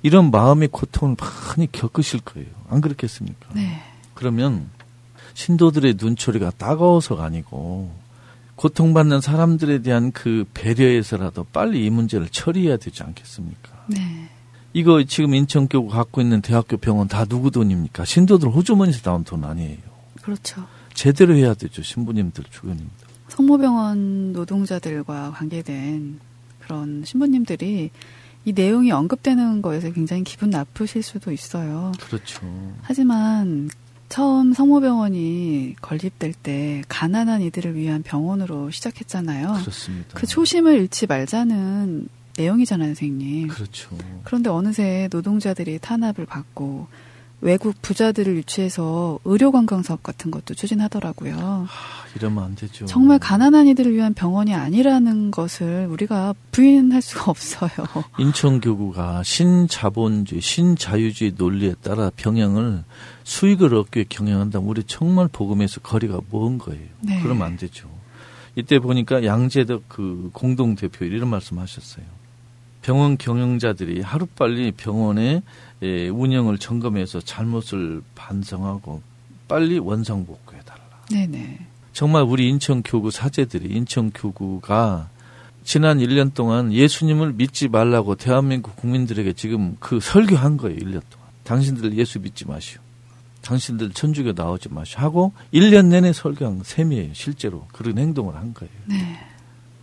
이런 0.03 0.29
마음의 0.29 0.67
고통을 0.67 1.15
많이 1.19 1.71
겪으실 1.71 2.19
거예요 2.19 2.47
안 2.69 2.79
그렇겠습니까? 2.79 3.49
네. 3.55 3.81
그러면 4.13 4.69
신도들의 5.33 5.95
눈초리가 5.97 6.51
따가워서가 6.51 7.23
아니고 7.23 7.91
고통받는 8.55 9.19
사람들에 9.19 9.81
대한 9.81 10.11
그 10.11 10.45
배려에서라도 10.53 11.43
빨리 11.51 11.85
이 11.85 11.89
문제를 11.89 12.29
처리해야 12.29 12.77
되지 12.77 13.01
않겠습니까? 13.01 13.85
네. 13.87 14.29
이거 14.75 15.01
지금 15.05 15.33
인천교구 15.33 15.87
갖고 15.87 16.19
있는 16.19 16.41
대학교 16.41 16.75
병원 16.75 17.07
다 17.07 17.23
누구 17.23 17.49
돈입니까? 17.49 18.03
신도들 18.03 18.49
호주머니에서 18.49 19.03
나온 19.03 19.23
돈 19.23 19.45
아니에요. 19.45 19.77
그렇죠. 20.21 20.67
제대로 20.93 21.33
해야 21.33 21.53
되죠. 21.53 21.81
신부님들, 21.81 22.43
주교님들. 22.51 23.07
성모병원 23.29 24.33
노동자들과 24.33 25.31
관계된 25.31 26.19
그런 26.59 27.03
신부님들이 27.05 27.89
이 28.43 28.51
내용이 28.51 28.91
언급되는 28.91 29.61
거에서 29.61 29.93
굉장히 29.93 30.25
기분 30.25 30.49
나쁘실 30.49 31.03
수도 31.03 31.31
있어요. 31.31 31.93
그렇죠. 32.01 32.41
하지만 32.81 33.69
처음 34.09 34.51
성모병원이 34.51 35.75
건립될 35.79 36.33
때 36.33 36.83
가난한 36.89 37.41
이들을 37.43 37.75
위한 37.75 38.03
병원으로 38.03 38.71
시작했잖아요. 38.71 39.53
그렇습니다. 39.53 40.19
그 40.19 40.27
초심을 40.27 40.81
잃지 40.81 41.07
말자는 41.07 42.09
내용이잖아요, 42.37 42.89
선생님. 42.89 43.47
그렇죠. 43.47 43.97
그런데 44.23 44.49
어느새 44.49 45.07
노동자들이 45.11 45.79
탄압을 45.79 46.25
받고 46.25 46.87
외국 47.41 47.79
부자들을 47.81 48.37
유치해서 48.37 49.19
의료 49.25 49.51
관광 49.51 49.83
사업 49.83 50.01
같은 50.01 50.31
것도 50.31 50.55
추진하더라고요. 50.55 51.35
하, 51.35 51.67
이러면 52.15 52.43
안 52.43 52.55
되죠. 52.55 52.85
정말 52.85 53.19
가난한 53.19 53.67
이들을 53.67 53.93
위한 53.93 54.13
병원이 54.13 54.55
아니라는 54.55 55.31
것을 55.31 55.87
우리가 55.89 56.33
부인할 56.51 57.01
수가 57.01 57.29
없어요. 57.29 57.69
인천 58.17 58.61
교구가 58.61 59.23
신자본주의, 59.23 60.41
신자유주의 60.41 61.33
논리에 61.37 61.75
따라 61.83 62.09
병영을 62.15 62.83
수익을 63.23 63.75
얻기 63.75 63.99
위해 63.99 64.05
경영한다면 64.09 64.67
우리 64.67 64.83
정말 64.83 65.27
복음에서 65.27 65.81
거리가 65.81 66.21
먼 66.31 66.57
거예요. 66.57 66.87
네. 67.01 67.21
그러면 67.21 67.45
안 67.45 67.57
되죠. 67.57 67.89
이때 68.55 68.79
보니까 68.79 69.25
양재덕 69.25 69.83
그 69.89 70.29
공동 70.33 70.75
대표 70.75 71.05
이런 71.05 71.29
말씀 71.29 71.59
하셨어요. 71.59 72.05
병원 72.85 73.17
경영자들이 73.17 74.01
하루빨리 74.01 74.71
병원의 74.73 75.41
예, 75.81 76.07
운영을 76.07 76.59
점검해서 76.59 77.19
잘못을 77.19 78.03
반성하고 78.13 79.01
빨리 79.47 79.79
원상복구해 79.79 80.59
달라. 80.63 80.81
네네. 81.09 81.65
정말 81.93 82.21
우리 82.21 82.47
인천 82.47 82.83
교구 82.83 83.09
사제들이 83.09 83.75
인천 83.75 84.11
교구가 84.11 85.09
지난 85.63 85.97
1년 85.97 86.35
동안 86.35 86.71
예수님을 86.71 87.33
믿지 87.33 87.69
말라고 87.69 88.13
대한민국 88.13 88.75
국민들에게 88.75 89.33
지금 89.33 89.77
그 89.79 89.99
설교한 89.99 90.57
거예요, 90.57 90.77
1년 90.77 91.01
동안. 91.09 91.27
당신들 91.43 91.97
예수 91.97 92.19
믿지 92.19 92.45
마시오. 92.45 92.79
당신들 93.41 93.93
천주교 93.93 94.33
나오지 94.33 94.69
마시오. 94.69 94.99
하고 94.99 95.33
1년 95.51 95.87
내내 95.87 96.13
설교한 96.13 96.61
셈이에요, 96.63 97.15
실제로. 97.15 97.65
그런 97.71 97.97
행동을 97.97 98.35
한 98.35 98.53
거예요. 98.53 98.71
네. 98.85 99.34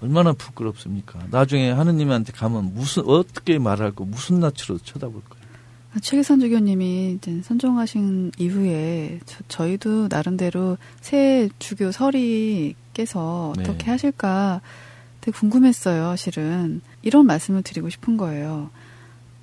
얼마나 0.03 0.33
부끄럽습니까? 0.33 1.21
나중에 1.31 1.71
하느님한테 1.71 2.33
가면 2.33 2.75
무슨, 2.75 3.05
어떻게 3.07 3.59
말할고 3.59 4.05
무슨 4.05 4.41
낯으로 4.41 4.79
쳐다볼 4.83 5.23
거예요. 5.23 5.43
최기선 6.01 6.41
주교님이 6.41 7.19
이제 7.19 7.41
선종하신 7.43 8.33
이후에 8.39 9.21
저, 9.49 9.69
희도 9.69 10.09
나름대로 10.09 10.79
새 11.01 11.49
주교 11.59 11.93
설이 11.93 12.75
께서 12.95 13.53
네. 13.57 13.63
어떻게 13.63 13.91
하실까 13.91 14.61
되게 15.21 15.37
궁금했어요, 15.39 16.17
실은. 16.17 16.81
이런 17.03 17.27
말씀을 17.27 17.63
드리고 17.63 17.91
싶은 17.91 18.17
거예요. 18.17 18.71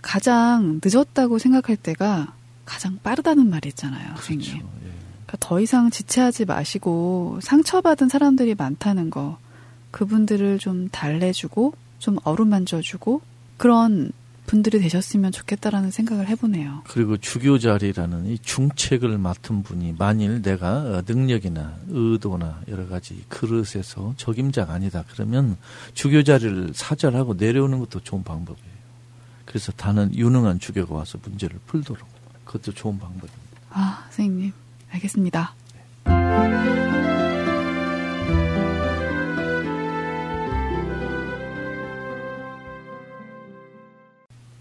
가장 0.01 0.82
늦었다고 0.84 1.39
생각할 1.39 1.78
때가 1.78 2.34
가장 2.66 3.00
빠르다는 3.01 3.50
말이 3.50 3.70
있잖아요, 3.70 4.16
선생님. 4.16 4.60
그렇죠. 4.60 4.68
예. 4.84 4.92
그러니까 5.25 5.38
더 5.39 5.60
이상 5.62 5.89
지체하지 5.89 6.46
마시고 6.46 7.39
상처받은 7.42 8.10
사람들이 8.10 8.56
많다는 8.56 9.10
거 9.10 9.38
그분들을 9.91 10.60
좀 10.60 10.89
달래주고 10.89 11.74
좀 12.00 12.17
어루만져주고 12.24 13.22
그런 13.58 14.12
분들이 14.50 14.79
되셨으면 14.79 15.31
좋겠다라는 15.31 15.91
생각을 15.91 16.27
해보네요. 16.27 16.81
그리고 16.88 17.17
주교 17.17 17.60
자리라는 17.60 18.25
이 18.25 18.39
중책을 18.39 19.19
맡은 19.19 19.62
분이 19.62 19.93
만일 20.00 20.41
내가 20.41 21.03
능력이나 21.05 21.75
의도나 21.88 22.62
여러 22.67 22.88
가지 22.88 23.24
그릇에서 23.29 24.15
적임자가 24.17 24.74
아니다 24.74 25.03
그러면 25.12 25.55
주교 25.93 26.24
자리를 26.24 26.72
사절하고 26.74 27.36
내려오는 27.36 27.77
것도 27.77 28.00
좋은 28.00 28.24
방법이에요. 28.24 28.69
그래서 29.46 29.72
다른 29.72 30.15
유능한 30.15 30.60
주교가 30.60 30.96
와서 30.96 31.19
문제를 31.24 31.60
풀도록 31.67 32.08
그것도 32.43 32.74
좋은 32.74 32.98
방법입니다. 32.98 33.38
아, 33.69 34.08
선생님 34.10 34.51
알겠습니다. 34.89 35.53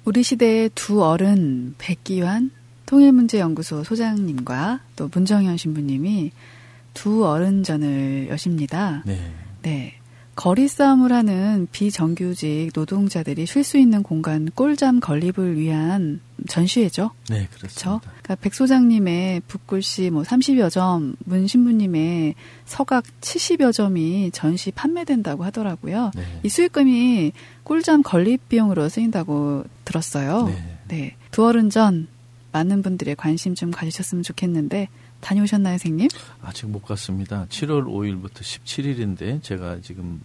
우리 0.08 0.22
시대의 0.22 0.70
두 0.74 1.04
어른 1.04 1.74
백기환 1.76 2.50
통일문제연구소 2.86 3.84
소장님과 3.84 4.80
또 4.96 5.10
문정현 5.12 5.58
신부님이 5.58 6.32
두 6.94 7.26
어른전을 7.26 8.28
여십니다. 8.30 9.02
네. 9.04 9.18
네. 9.60 9.97
거리 10.38 10.68
싸움을 10.68 11.10
하는 11.10 11.66
비정규직 11.72 12.70
노동자들이 12.72 13.44
쉴 13.44 13.64
수 13.64 13.76
있는 13.76 14.04
공간 14.04 14.48
꿀잠 14.54 15.00
건립을 15.00 15.58
위한 15.58 16.20
전시회죠. 16.46 17.10
네, 17.28 17.48
그렇죠. 17.52 18.00
그러니까 18.04 18.36
백 18.36 18.54
소장님의 18.54 19.42
북글씨 19.48 20.10
뭐 20.10 20.22
30여 20.22 20.70
점, 20.70 21.16
문 21.24 21.48
신부님의 21.48 22.36
서각 22.66 23.02
70여 23.20 23.72
점이 23.72 24.30
전시 24.32 24.70
판매된다고 24.70 25.42
하더라고요. 25.42 26.12
네. 26.14 26.22
이 26.44 26.48
수익금이 26.48 27.32
꿀잠 27.64 28.04
건립 28.04 28.48
비용으로 28.48 28.88
쓰인다고 28.88 29.64
들었어요. 29.84 30.46
네. 30.46 30.78
네. 30.86 31.16
두 31.32 31.46
어른 31.46 31.68
전 31.68 32.06
많은 32.52 32.82
분들의 32.82 33.16
관심 33.16 33.56
좀 33.56 33.72
가지셨으면 33.72 34.22
좋겠는데 34.22 34.88
다녀오셨나요, 35.20 35.74
선생님? 35.78 36.08
아직 36.42 36.66
못 36.66 36.82
갔습니다. 36.84 37.46
7월 37.48 37.84
5일부터 37.84 38.34
17일인데 38.40 39.42
제가 39.42 39.80
지금 39.82 40.20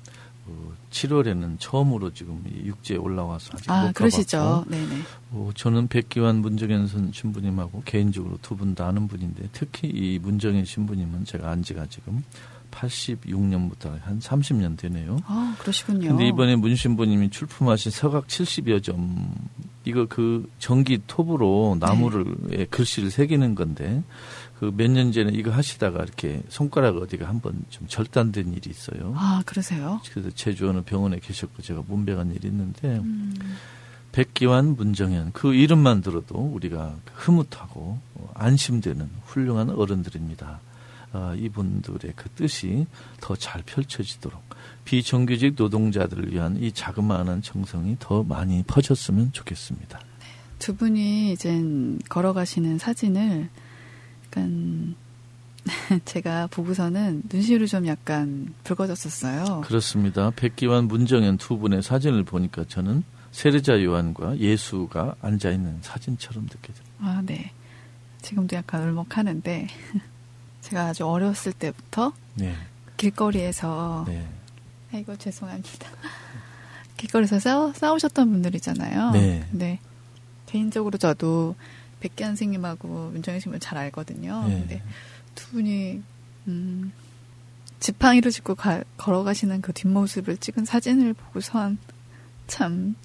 어, 0.45 0.73
7월에는 0.91 1.55
처음으로 1.59 2.13
지금 2.13 2.43
이 2.47 2.67
육지에 2.67 2.97
올라와서 2.97 3.51
아직 3.53 3.71
아, 3.71 3.85
못 3.87 3.93
그러시죠. 3.93 4.65
네네. 4.67 5.01
어, 5.31 5.49
저는 5.55 5.87
백기환 5.87 6.37
문정현 6.41 6.87
선 6.87 7.11
신부님하고 7.13 7.81
개인적으로 7.85 8.37
두 8.41 8.55
분 8.55 8.75
다 8.75 8.87
아는 8.87 9.07
분인데 9.07 9.49
특히 9.53 9.87
이 9.87 10.19
문정현 10.19 10.65
신부님은 10.65 11.23
제가 11.25 11.49
안 11.49 11.63
지가 11.63 11.85
지금 11.89 12.23
86년부터 12.71 13.99
한 14.01 14.19
30년 14.19 14.77
되네요. 14.77 15.17
아, 15.25 15.55
그러시군요. 15.59 16.09
근데 16.09 16.27
이번에 16.27 16.55
문 16.55 16.75
신부님이 16.75 17.29
출품하신 17.29 17.91
서각 17.91 18.27
70여 18.27 18.81
점 18.83 19.33
이거 19.85 20.05
그 20.07 20.49
전기 20.59 20.99
톱으로 21.07 21.77
나무를 21.79 22.25
네. 22.47 22.61
에 22.61 22.65
글씨를 22.65 23.11
새기는 23.11 23.55
건데 23.55 24.01
그 24.59 24.71
몇 24.71 24.89
년 24.89 25.11
전에 25.11 25.31
이거 25.33 25.51
하시다가 25.51 26.03
이렇게 26.03 26.41
손가락 26.49 26.97
어디가 26.97 27.27
한번 27.27 27.65
좀 27.69 27.87
절단된 27.87 28.53
일이 28.53 28.69
있어요. 28.69 29.13
아, 29.17 29.41
그러세요? 29.45 29.99
그래서 30.11 30.29
제주 30.31 30.69
어느 30.69 30.81
병원에 30.81 31.19
계셨고 31.19 31.61
제가 31.61 31.83
문백한 31.87 32.31
일이 32.33 32.47
있는데 32.47 32.97
음, 32.99 33.33
백기환 34.13 34.75
문정현 34.75 35.31
그 35.33 35.53
이름만 35.53 36.01
들어도 36.01 36.35
우리가 36.37 36.95
흐뭇하고 37.13 37.99
어, 38.15 38.31
안심되는 38.35 39.09
훌륭한 39.25 39.69
어른들입니다. 39.71 40.59
아, 41.15 41.35
이분들의 41.37 42.13
그 42.15 42.29
뜻이 42.29 42.87
더 43.21 43.35
잘 43.35 43.61
펼쳐지도록 43.65 44.41
비정규직 44.85 45.55
노동자들을 45.57 46.31
위한 46.31 46.57
이 46.57 46.71
자그마한 46.71 47.41
정성이 47.41 47.97
더 47.99 48.23
많이 48.23 48.63
퍼졌으면 48.63 49.31
좋겠습니다. 49.31 49.99
두 50.59 50.75
분이 50.75 51.33
이젠 51.33 51.99
걸어가시는 52.09 52.77
사진을 52.79 53.49
제가 56.05 56.47
보고서는 56.47 57.23
눈시울이 57.31 57.67
좀 57.67 57.87
약간 57.87 58.53
붉어졌었어요. 58.63 59.61
그렇습니다. 59.61 60.31
백기환 60.35 60.87
문정현 60.87 61.37
두 61.37 61.57
분의 61.57 61.83
사진을 61.83 62.23
보니까 62.23 62.65
저는 62.67 63.03
세례자 63.31 63.83
요한과 63.83 64.37
예수가 64.37 65.15
앉아 65.21 65.51
있는 65.51 65.77
사진처럼 65.81 66.47
느껴져요. 66.47 66.85
아, 66.99 67.21
네. 67.25 67.51
지금도 68.21 68.55
약간 68.55 68.83
울먹하는데 68.83 69.67
제가 70.61 70.87
아주 70.87 71.05
어렸을 71.05 71.51
때부터 71.51 72.13
네, 72.35 72.55
길거리에서 72.97 74.05
네, 74.07 74.25
아이고 74.93 75.17
죄송합니다. 75.17 75.89
길거리에서 76.97 77.39
싸우, 77.39 77.73
싸우셨던 77.73 78.31
분들이잖아요. 78.31 79.11
네. 79.11 79.45
근데 79.51 79.79
개인적으로 80.45 80.97
저도 80.97 81.55
백기환 81.99 82.31
선생님하고 82.31 83.11
윤정희 83.15 83.39
선생님을 83.39 83.59
잘 83.59 83.77
알거든요. 83.77 84.45
네. 84.47 84.59
근데 84.59 84.83
두 85.35 85.51
분이 85.51 86.01
음, 86.47 86.91
지팡이를 87.79 88.31
짚고 88.31 88.55
가- 88.55 88.83
걸어가시는 88.97 89.61
그 89.61 89.73
뒷모습을 89.73 90.37
찍은 90.37 90.65
사진을 90.65 91.13
보고선 91.13 91.77
참, 92.47 92.95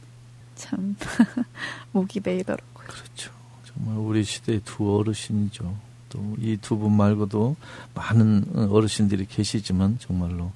참, 0.55 0.97
목이 1.93 2.21
메이더라고요. 2.23 2.87
그렇죠. 2.87 3.33
정말 3.64 3.97
우리 3.97 4.25
시대의 4.25 4.62
두 4.64 4.97
어르신이죠. 4.99 5.77
또 6.11 6.19
이 6.38 6.57
두 6.57 6.77
분 6.79 6.97
말고도 6.97 7.55
많은 7.95 8.71
어르신들이 8.71 9.27
계시지만 9.27 9.99
정말로 9.99 10.53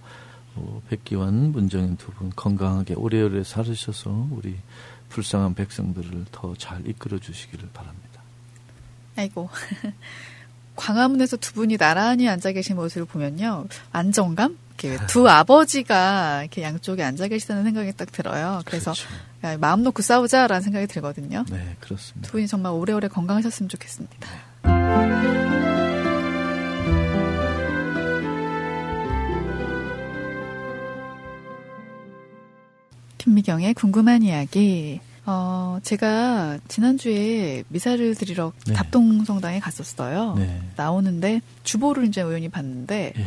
어, 0.54 0.82
백기환, 0.88 1.52
문정현 1.52 1.96
두분 1.98 2.30
건강하게 2.34 2.94
오래오래 2.94 3.44
살으셔서 3.44 4.28
우리 4.30 4.56
불쌍한 5.10 5.54
백성들을 5.54 6.26
더 6.32 6.54
잘 6.56 6.86
이끌어 6.88 7.18
주시기를 7.18 7.68
바랍니다. 7.74 8.22
아이고. 9.16 9.48
광화문에서 10.76 11.36
두 11.36 11.52
분이 11.54 11.76
나란히 11.76 12.28
앉아 12.28 12.52
계신 12.52 12.76
모습을 12.76 13.06
보면요. 13.06 13.66
안정감? 13.92 14.58
이렇게 14.82 15.06
두 15.06 15.28
아버지가 15.28 16.42
이렇게 16.42 16.62
양쪽에 16.62 17.02
앉아 17.02 17.28
계시다는 17.28 17.64
생각이 17.64 17.92
딱 17.92 18.10
들어요. 18.10 18.62
그래서 18.64 18.92
그렇죠. 18.92 19.08
야, 19.44 19.56
마음 19.58 19.82
놓고 19.82 20.02
싸우자라는 20.02 20.62
생각이 20.62 20.86
들거든요. 20.86 21.44
네, 21.50 21.76
그렇습니다. 21.80 22.26
두 22.26 22.32
분이 22.32 22.46
정말 22.46 22.72
오래오래 22.72 23.08
건강하셨으면 23.08 23.68
좋겠습니다. 23.68 24.16
김미경의 33.18 33.74
궁금한 33.74 34.22
이야기. 34.22 35.00
어, 35.24 35.78
제가 35.82 36.58
지난주에 36.68 37.64
미사를 37.68 38.14
드리러 38.14 38.52
네. 38.66 38.74
답동성당에 38.74 39.60
갔었어요. 39.60 40.34
네. 40.36 40.60
나오는데 40.76 41.40
주보를 41.62 42.06
이제 42.06 42.22
우연히 42.22 42.48
봤는데 42.48 43.12
예. 43.16 43.26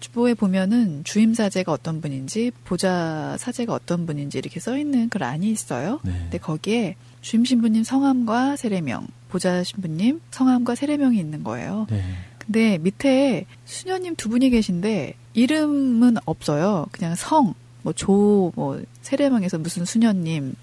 주보에 0.00 0.34
보면은 0.34 1.02
주임 1.04 1.34
사제가 1.34 1.72
어떤 1.72 2.00
분인지 2.00 2.52
보좌 2.64 3.36
사제가 3.38 3.74
어떤 3.74 4.06
분인지 4.06 4.38
이렇게 4.38 4.60
써 4.60 4.78
있는 4.78 5.08
그 5.08 5.18
란이 5.18 5.50
있어요. 5.50 6.00
네. 6.02 6.12
근데 6.12 6.38
거기에 6.38 6.96
주임 7.20 7.44
신부님 7.44 7.84
성함과 7.84 8.56
세례명, 8.56 9.08
보좌 9.28 9.62
신부님 9.64 10.20
성함과 10.30 10.76
세례명이 10.76 11.18
있는 11.18 11.42
거예요. 11.42 11.86
네. 11.90 12.02
근데 12.38 12.78
밑에 12.78 13.44
수녀님 13.66 14.14
두 14.16 14.28
분이 14.30 14.48
계신데 14.50 15.14
이름은 15.34 16.16
없어요. 16.24 16.86
그냥 16.92 17.14
성, 17.14 17.54
뭐 17.82 17.92
조, 17.92 18.52
뭐 18.54 18.80
세례명에서 19.02 19.58
무슨 19.58 19.84
수녀님 19.84 20.54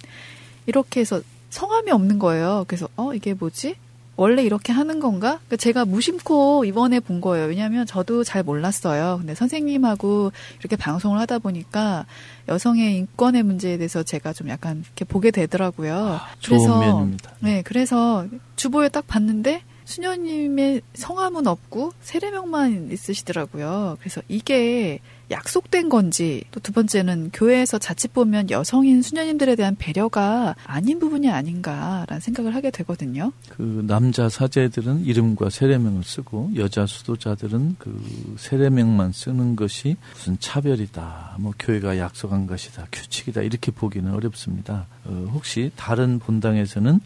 이렇게 0.65 0.99
해서 1.01 1.21
성함이 1.49 1.91
없는 1.91 2.19
거예요. 2.19 2.65
그래서 2.67 2.87
어 2.95 3.13
이게 3.13 3.33
뭐지? 3.33 3.75
원래 4.17 4.43
이렇게 4.43 4.71
하는 4.71 4.99
건가? 4.99 5.39
그러니까 5.45 5.57
제가 5.57 5.85
무심코 5.85 6.63
이번에 6.65 6.99
본 6.99 7.19
거예요. 7.19 7.47
왜냐하면 7.47 7.85
저도 7.85 8.23
잘 8.23 8.43
몰랐어요. 8.43 9.17
근데 9.19 9.35
선생님하고 9.35 10.31
이렇게 10.59 10.75
방송을 10.75 11.19
하다 11.19 11.39
보니까 11.39 12.05
여성의 12.47 12.95
인권의 12.95 13.43
문제에 13.43 13.77
대해서 13.77 14.03
제가 14.03 14.31
좀 14.33 14.47
약간 14.49 14.83
이렇게 14.85 15.03
보게 15.03 15.31
되더라고요. 15.31 15.95
아, 15.95 16.27
좋은 16.39 16.79
면입니다. 16.79 17.31
네, 17.39 17.61
그래서 17.63 18.25
주보에 18.55 18.87
딱 18.89 19.05
봤는데 19.05 19.63
수녀님의 19.83 20.81
성함은 20.93 21.45
없고 21.47 21.91
세례명만 22.01 22.89
있으시더라고요. 22.91 23.97
그래서 23.99 24.21
이게 24.27 24.99
약속된 25.31 25.89
건지 25.89 26.43
또 26.51 26.59
두 26.65 26.71
번째는 26.71 27.29
교회에서 27.31 27.77
자칫 27.77 28.11
보면 28.11 28.49
여성인 28.49 29.03
수녀님들에 29.03 29.55
대한 29.55 29.75
배려가 29.75 30.55
아닌 30.65 30.97
부분이 30.97 31.29
아닌가라는 31.29 32.19
생각을 32.19 32.55
하게 32.55 32.71
되거든요. 32.71 33.31
그 33.49 33.83
남자 33.87 34.29
사제들은 34.29 35.05
이름과 35.05 35.51
세례명을 35.51 36.03
쓰고 36.03 36.53
여자 36.55 36.87
수도자들은 36.87 37.75
그 37.77 38.35
세례명만 38.39 39.11
쓰는 39.11 39.55
것이 39.55 39.95
무슨 40.13 40.39
차별이다, 40.39 41.35
뭐 41.39 41.53
교회가 41.59 41.99
약속한 41.99 42.47
것이다, 42.47 42.87
규칙이다 42.91 43.41
이렇게 43.43 43.71
보기는 43.71 44.11
어렵습니다. 44.11 44.87
어, 45.05 45.29
혹시 45.31 45.71
다른 45.75 46.17
본당에서는 46.17 46.99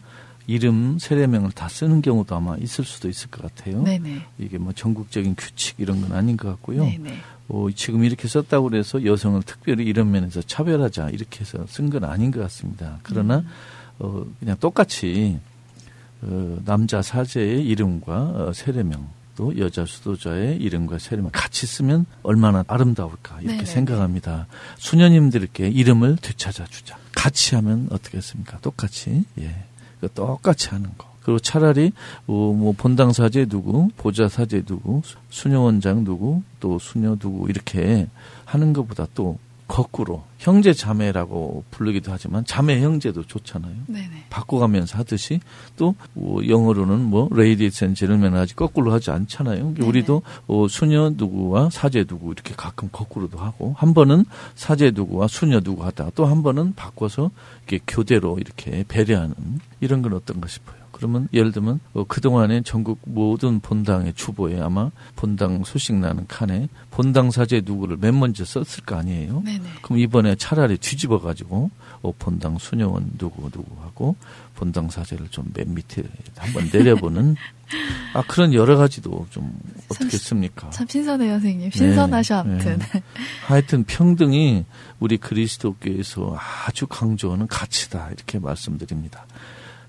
이름 0.46 0.98
세례명을 0.98 1.52
다 1.52 1.68
쓰는 1.68 2.00
경우도 2.00 2.34
아마 2.34 2.56
있을 2.56 2.84
수도 2.84 3.08
있을 3.10 3.30
것 3.30 3.42
같아요. 3.42 3.82
네네. 3.82 4.22
이게 4.38 4.56
뭐 4.56 4.72
전국적인 4.72 5.34
규칙 5.36 5.76
이런 5.78 6.00
건 6.00 6.12
아닌 6.12 6.36
것 6.38 6.48
같고요. 6.48 6.84
네네. 6.84 7.12
어, 7.52 7.66
지금 7.74 8.04
이렇게 8.04 8.28
썼다고 8.28 8.68
그래서 8.70 9.04
여성을 9.04 9.42
특별히 9.42 9.84
이런 9.84 10.10
면에서 10.10 10.40
차별하자 10.40 11.10
이렇게 11.10 11.40
해서 11.40 11.66
쓴 11.68 11.90
건 11.90 12.04
아닌 12.04 12.30
것 12.30 12.40
같습니다. 12.42 12.98
그러나 13.02 13.38
음. 13.38 13.48
어, 13.98 14.24
그냥 14.38 14.56
똑같이 14.60 15.38
어, 16.22 16.58
남자 16.64 17.02
사제의 17.02 17.66
이름과 17.66 18.12
어, 18.14 18.52
세례명 18.54 19.08
또 19.36 19.56
여자 19.58 19.84
수도자의 19.84 20.58
이름과 20.58 20.98
세례명 20.98 21.30
같이 21.32 21.66
쓰면 21.66 22.06
얼마나 22.22 22.62
아름다울까 22.68 23.36
이렇게 23.40 23.46
네네네. 23.48 23.64
생각합니다. 23.64 24.46
수녀님들께 24.78 25.68
이름을 25.68 26.16
되찾아 26.22 26.66
주자. 26.66 26.98
같이 27.16 27.56
하면 27.56 27.88
어떻겠습니까? 27.90 28.58
똑같이 28.60 29.24
예, 29.40 29.64
그 30.00 30.08
똑같이 30.12 30.68
하는 30.68 30.90
거. 30.96 31.09
그리고 31.22 31.38
차라리 31.38 31.92
어, 32.26 32.32
뭐 32.56 32.72
본당 32.76 33.12
사제 33.12 33.46
누구, 33.46 33.88
보좌 33.96 34.28
사제 34.28 34.62
누구, 34.62 35.02
수- 35.04 35.16
수녀 35.28 35.60
원장 35.60 36.04
누구, 36.04 36.42
또 36.60 36.78
수녀 36.78 37.16
누구 37.16 37.48
이렇게 37.50 38.08
하는 38.44 38.72
것보다 38.72 39.06
또 39.14 39.38
거꾸로 39.68 40.24
형제 40.38 40.72
자매라고 40.72 41.62
부르기도 41.70 42.10
하지만 42.10 42.44
자매 42.44 42.80
형제도 42.80 43.22
좋잖아요. 43.24 43.72
네네. 43.86 44.24
바꿔가면서 44.28 44.98
하듯이 44.98 45.38
또 45.76 45.94
어, 46.16 46.38
영어로는 46.48 46.98
뭐 47.04 47.28
ladies 47.30 47.84
and 47.84 47.94
gentlemen 47.94 48.34
하지 48.34 48.56
거꾸로 48.56 48.92
하지 48.92 49.12
않잖아요. 49.12 49.58
그러니까 49.58 49.78
네네. 49.78 49.88
우리도 49.88 50.22
어, 50.48 50.66
수녀 50.68 51.10
누구와 51.10 51.70
사제 51.70 52.02
누구 52.02 52.32
이렇게 52.32 52.52
가끔 52.56 52.88
거꾸로도 52.90 53.38
하고 53.38 53.74
한 53.78 53.94
번은 53.94 54.24
사제 54.56 54.90
누구와 54.92 55.28
수녀 55.28 55.60
누구 55.60 55.84
하다가 55.84 56.10
또 56.16 56.29
한 56.29 56.42
번은 56.42 56.74
바꿔서 56.74 57.30
이렇게 57.68 57.84
교대로 57.86 58.38
이렇게 58.40 58.84
배려하는 58.88 59.34
이런 59.80 60.02
건 60.02 60.14
어떤가 60.14 60.48
싶어요. 60.48 60.79
그러면 61.00 61.28
예를 61.32 61.50
들면 61.50 61.80
어, 61.94 62.04
그동안에 62.04 62.60
전국 62.60 62.98
모든 63.06 63.58
본당의 63.60 64.12
주보에 64.12 64.60
아마 64.60 64.90
본당 65.16 65.64
소식 65.64 65.94
나는 65.94 66.26
칸에 66.26 66.68
본당 66.90 67.30
사제 67.30 67.62
누구를 67.64 67.96
맨 67.98 68.18
먼저 68.18 68.44
썼을 68.44 68.84
거 68.84 68.96
아니에요. 68.96 69.40
네네. 69.42 69.62
그럼 69.80 69.98
이번에 69.98 70.36
차라리 70.36 70.76
뒤집어 70.76 71.18
가지고 71.18 71.70
어, 72.02 72.12
본당 72.18 72.58
수녀원 72.58 73.12
누구 73.16 73.50
누구 73.50 73.80
하고 73.82 74.14
본당 74.56 74.90
사제를 74.90 75.28
좀 75.28 75.50
맨 75.54 75.74
밑에 75.74 76.02
한번 76.36 76.68
내려보는 76.72 77.36
아 78.12 78.22
그런 78.26 78.52
여러 78.52 78.76
가지도 78.76 79.26
좀 79.30 79.58
어떻겠습니까? 79.88 80.70
참 80.70 80.86
신선해요, 80.86 81.32
선생님. 81.32 81.70
신선하셔, 81.70 82.42
네, 82.42 82.50
아무튼. 82.50 82.78
네. 82.78 83.02
하여튼 83.46 83.84
평등이 83.84 84.64
우리 84.98 85.16
그리스도교에서 85.16 86.36
아주 86.66 86.86
강조하는 86.86 87.46
가치다 87.46 88.10
이렇게 88.10 88.38
말씀드립니다. 88.38 89.24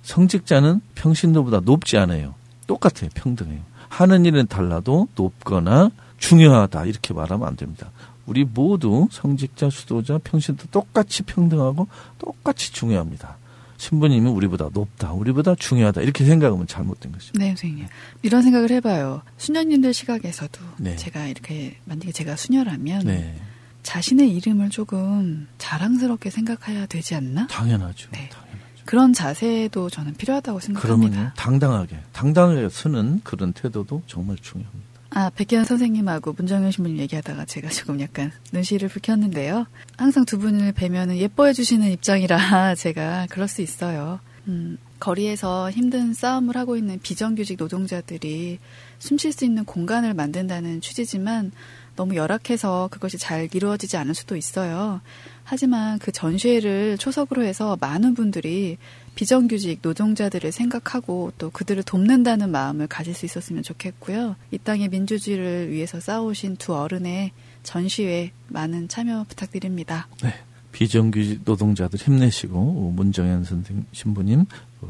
성직자는 0.03 0.81
평신도보다 0.95 1.61
높지 1.61 1.97
않아요. 1.97 2.35
똑같아요. 2.67 3.09
평등해요. 3.13 3.61
하는 3.89 4.25
일은 4.25 4.47
달라도 4.47 5.07
높거나 5.15 5.91
중요하다 6.17 6.85
이렇게 6.85 7.13
말하면 7.13 7.47
안 7.47 7.55
됩니다. 7.55 7.91
우리 8.25 8.45
모두 8.45 9.07
성직자, 9.11 9.69
수도자, 9.69 10.17
평신도 10.23 10.67
똑같이 10.71 11.23
평등하고 11.23 11.87
똑같이 12.17 12.71
중요합니다. 12.71 13.37
신부님이 13.77 14.29
우리보다 14.29 14.69
높다, 14.71 15.11
우리보다 15.11 15.55
중요하다 15.55 16.01
이렇게 16.01 16.23
생각하면 16.23 16.67
잘못된 16.67 17.11
것입니다. 17.11 17.43
네, 17.43 17.49
선생님. 17.49 17.87
이런 18.21 18.43
생각을 18.43 18.69
해봐요. 18.69 19.23
수녀님들 19.37 19.93
시각에서도 19.93 20.61
네. 20.77 20.95
제가 20.95 21.25
이렇게 21.25 21.77
만약에 21.85 22.11
제가 22.11 22.35
수녀라면 22.35 23.07
네, 23.07 23.35
자신의 23.81 24.29
이름을 24.35 24.69
조금 24.69 25.47
자랑스럽게 25.57 26.29
생각해야 26.29 26.85
되지 26.85 27.15
않나? 27.15 27.47
당연하죠. 27.47 28.09
네. 28.11 28.29
당연하죠. 28.29 28.50
그런 28.85 29.13
자세도 29.13 29.89
저는 29.89 30.13
필요하다고 30.15 30.59
생각합니다. 30.59 31.09
그러면요, 31.09 31.31
당당하게, 31.35 31.99
당당하게 32.11 32.69
쓰는 32.69 33.21
그런 33.23 33.53
태도도 33.53 34.03
정말 34.07 34.37
중요합니다. 34.41 34.91
아, 35.13 35.29
백기현 35.29 35.65
선생님하고 35.65 36.33
문정현 36.33 36.71
신부님 36.71 36.97
얘기하다가 36.99 37.45
제가 37.45 37.69
조금 37.69 37.99
약간 37.99 38.31
눈시를 38.53 38.87
붉혔는데요. 38.87 39.67
항상 39.97 40.23
두 40.25 40.39
분을 40.39 40.71
뵈면 40.71 41.17
예뻐해 41.17 41.51
주시는 41.53 41.91
입장이라 41.91 42.75
제가 42.75 43.27
그럴 43.29 43.47
수 43.49 43.61
있어요. 43.61 44.19
음, 44.47 44.77
거리에서 45.01 45.69
힘든 45.69 46.13
싸움을 46.13 46.55
하고 46.55 46.77
있는 46.77 46.99
비정규직 47.01 47.57
노동자들이 47.59 48.59
숨 48.99 49.17
쉴 49.17 49.33
수 49.33 49.43
있는 49.43 49.65
공간을 49.65 50.13
만든다는 50.13 50.79
취지지만 50.79 51.51
너무 51.97 52.15
열악해서 52.15 52.87
그것이 52.89 53.17
잘 53.17 53.49
이루어지지 53.53 53.97
않을 53.97 54.15
수도 54.15 54.37
있어요. 54.37 55.01
하지만 55.43 55.99
그 55.99 56.11
전시회를 56.11 56.97
초석으로 56.97 57.43
해서 57.43 57.77
많은 57.81 58.13
분들이 58.13 58.77
비정규직 59.15 59.79
노동자들을 59.81 60.51
생각하고 60.51 61.33
또 61.37 61.49
그들을 61.49 61.83
돕는다는 61.83 62.49
마음을 62.49 62.87
가질 62.87 63.13
수 63.13 63.25
있었으면 63.25 63.63
좋겠고요. 63.63 64.37
이 64.51 64.57
땅의 64.57 64.87
민주주의를 64.89 65.71
위해서 65.71 65.99
싸우신 65.99 66.55
두 66.55 66.73
어른의 66.73 67.31
전시회 67.63 68.31
많은 68.47 68.87
참여 68.87 69.25
부탁드립니다. 69.27 70.07
네. 70.23 70.33
비정규직 70.71 71.41
노동자들 71.43 71.99
힘내시고 71.99 72.57
어, 72.57 72.93
문정현 72.95 73.43
선생 73.43 73.85
신부님, 73.91 74.39
어, 74.39 74.45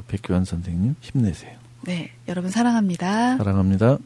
백교환 0.07 0.45
선생님 0.45 0.95
힘내세요. 1.01 1.57
네, 1.81 2.11
여러분 2.27 2.51
사랑합니다. 2.51 3.37
사랑합니다. 3.37 3.97